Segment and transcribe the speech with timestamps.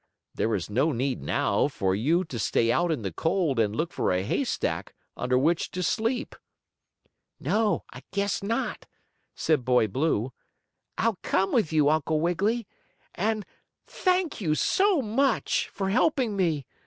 [0.33, 3.93] There is no need, now, for you to stay out in the cold and look
[3.93, 6.35] for a haystack under which to sleep."
[7.39, 8.87] "No, I guess not,"
[9.35, 10.33] said Boy Blue.
[10.97, 12.65] "I'll come with you, Uncle Wiggily.
[13.13, 13.45] And
[13.85, 16.65] thank you, so much, for helping me.